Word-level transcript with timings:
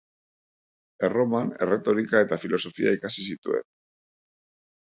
Erroman 1.07 1.51
erretorika 1.67 2.21
eta 2.27 2.39
filosofia 2.47 2.97
ikasi 2.99 3.29
zituen. 3.33 3.69